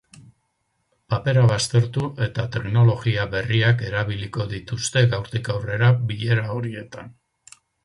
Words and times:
Papera 1.13 1.43
baztertu 1.51 2.05
eta 2.27 2.45
teknologia 2.55 3.27
berriak 3.35 3.85
erabiliko 3.91 4.49
dituzte 4.55 5.07
gaurtik 5.15 5.55
aurrera 5.59 5.93
bilera 6.11 6.49
horietan. 6.57 7.17